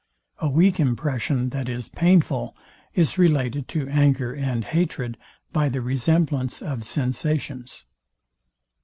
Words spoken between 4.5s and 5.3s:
hatred